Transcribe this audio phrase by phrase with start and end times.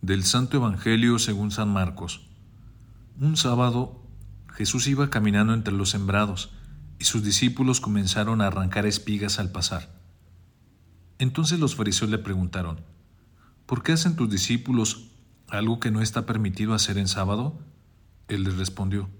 [0.00, 2.26] Del Santo Evangelio según San Marcos.
[3.20, 4.02] Un sábado
[4.54, 6.54] Jesús iba caminando entre los sembrados
[6.98, 10.00] y sus discípulos comenzaron a arrancar espigas al pasar.
[11.18, 12.80] Entonces los fariseos le preguntaron,
[13.66, 15.10] ¿por qué hacen tus discípulos
[15.48, 17.58] algo que no está permitido hacer en sábado?
[18.28, 19.10] Él les respondió,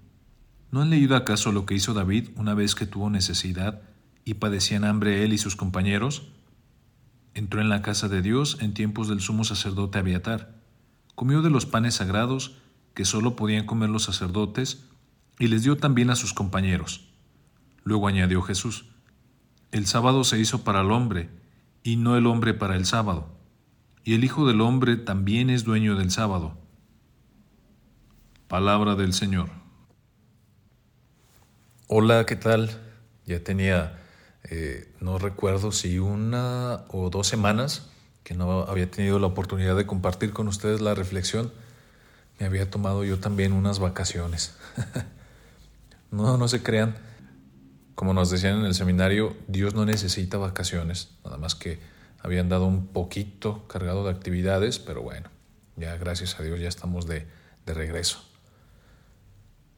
[0.71, 3.81] ¿no han leído acaso lo que hizo David una vez que tuvo necesidad
[4.23, 6.29] y padecían hambre él y sus compañeros?
[7.33, 10.55] Entró en la casa de Dios en tiempos del sumo sacerdote Abiatar
[11.15, 12.57] comió de los panes sagrados
[12.93, 14.85] que sólo podían comer los sacerdotes
[15.39, 17.07] y les dio también a sus compañeros.
[17.83, 18.85] Luego añadió Jesús,
[19.71, 21.29] el sábado se hizo para el hombre
[21.83, 23.29] y no el hombre para el sábado,
[24.03, 26.57] y el Hijo del Hombre también es dueño del sábado.
[28.47, 29.49] Palabra del Señor.
[31.87, 32.71] Hola, ¿qué tal?
[33.27, 33.99] Ya tenía,
[34.45, 37.91] eh, no recuerdo si una o dos semanas
[38.23, 41.53] que no había tenido la oportunidad de compartir con ustedes la reflexión,
[42.39, 44.55] me había tomado yo también unas vacaciones.
[46.11, 46.95] no, no se crean.
[47.93, 51.77] Como nos decían en el seminario, Dios no necesita vacaciones, nada más que
[52.19, 55.29] habían dado un poquito cargado de actividades, pero bueno,
[55.75, 57.27] ya gracias a Dios ya estamos de,
[57.67, 58.34] de regreso.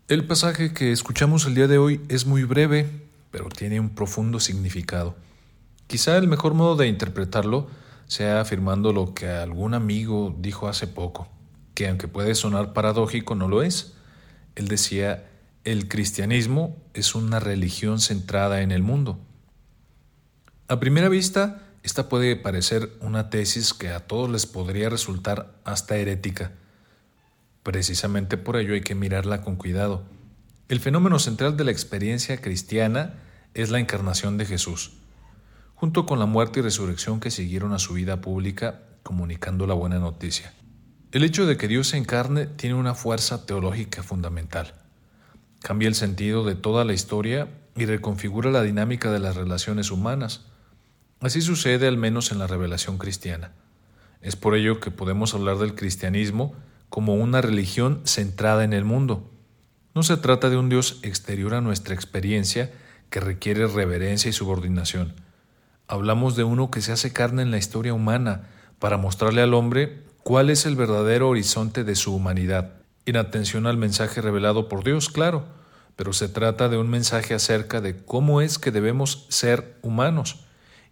[0.09, 2.89] El pasaje que escuchamos el día de hoy es muy breve,
[3.30, 5.17] pero tiene un profundo significado.
[5.88, 7.67] Quizá el mejor modo de interpretarlo
[8.05, 11.27] sea afirmando lo que algún amigo dijo hace poco,
[11.73, 13.95] que aunque puede sonar paradójico, no lo es.
[14.55, 15.30] Él decía,
[15.66, 19.19] el cristianismo es una religión centrada en el mundo.
[20.69, 25.97] A primera vista, esta puede parecer una tesis que a todos les podría resultar hasta
[25.97, 26.53] herética.
[27.67, 30.05] Precisamente por ello hay que mirarla con cuidado.
[30.69, 33.15] El fenómeno central de la experiencia cristiana
[33.53, 34.93] es la encarnación de Jesús
[35.75, 39.99] junto con la muerte y resurrección que siguieron a su vida pública comunicando la buena
[39.99, 40.53] noticia.
[41.11, 44.73] El hecho de que Dios se encarne tiene una fuerza teológica fundamental.
[45.59, 50.45] Cambia el sentido de toda la historia y reconfigura la dinámica de las relaciones humanas.
[51.19, 53.52] Así sucede al menos en la revelación cristiana.
[54.21, 56.55] Es por ello que podemos hablar del cristianismo
[56.89, 59.30] como una religión centrada en el mundo.
[59.95, 62.71] No se trata de un Dios exterior a nuestra experiencia
[63.09, 65.14] que requiere reverencia y subordinación
[65.87, 68.49] hablamos de uno que se hace carne en la historia humana
[68.80, 72.73] para mostrarle al hombre cuál es el verdadero horizonte de su humanidad,
[73.05, 75.45] en atención al mensaje revelado por Dios, claro,
[75.95, 80.43] pero se trata de un mensaje acerca de cómo es que debemos ser humanos,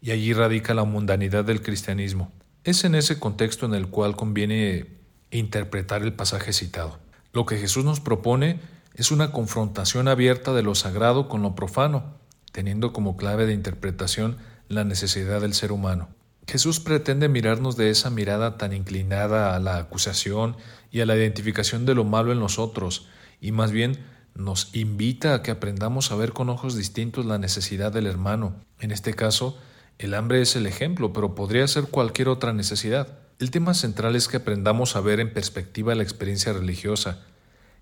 [0.02, 2.32] y allí radica la mundanidad del cristianismo.
[2.64, 4.95] Es en ese contexto en el cual conviene
[5.38, 7.00] interpretar el pasaje citado.
[7.34, 8.60] Lo que Jesús nos propone
[8.96, 12.16] es una confrontación abierta de lo sagrado con lo profano,
[12.52, 14.38] teniendo como clave de interpretación
[14.70, 16.10] la necesidad del ser humano.
[16.48, 20.56] Jesús pretende mirarnos de esa mirada tan inclinada a la acusación
[20.92, 23.08] y a la identificación de lo malo en nosotros,
[23.42, 23.98] y más bien
[24.36, 28.56] nos invita a que aprendamos a ver con ojos distintos la necesidad del hermano.
[28.80, 29.58] En este caso,
[29.98, 33.25] el hambre es el ejemplo, pero podría ser cualquier otra necesidad.
[33.38, 37.26] El tema central es que aprendamos a ver en perspectiva la experiencia religiosa,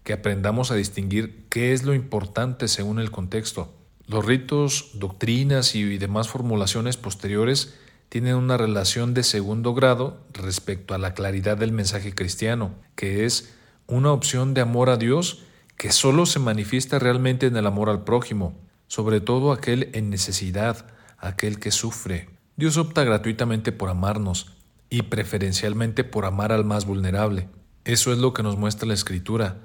[0.03, 3.72] que aprendamos a distinguir qué es lo importante según el contexto.
[4.08, 7.75] Los ritos, doctrinas y demás formulaciones posteriores
[8.09, 13.53] tienen una relación de segundo grado respecto a la claridad del mensaje cristiano, que es
[13.86, 15.44] una opción de amor a Dios
[15.78, 20.88] que solo se manifiesta realmente en el amor al prójimo, sobre todo aquel en necesidad,
[21.19, 22.28] aquel que sufre.
[22.56, 24.62] Dios opta gratuitamente por amarnos
[24.94, 27.50] y preferencialmente por amar al más vulnerable.
[27.84, 29.58] Eso es lo que nos muestra la Escritura.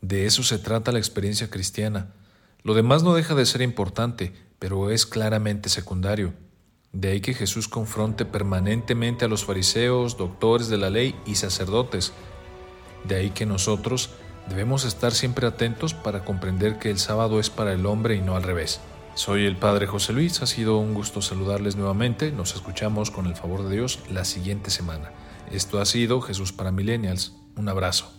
[0.00, 2.12] De eso se trata la experiencia cristiana.
[2.62, 6.34] Lo demás no deja de ser importante, pero es claramente secundario.
[6.92, 12.12] De ahí que Jesús confronte permanentemente a los fariseos, doctores de la ley y sacerdotes.
[13.02, 14.10] De ahí que nosotros
[14.48, 18.36] debemos estar siempre atentos para comprender que el sábado es para el hombre y no
[18.36, 18.80] al revés.
[19.16, 23.34] Soy el Padre José Luis, ha sido un gusto saludarles nuevamente, nos escuchamos con el
[23.34, 25.10] favor de Dios la siguiente semana.
[25.50, 28.15] Esto ha sido Jesús para Millennials, un abrazo.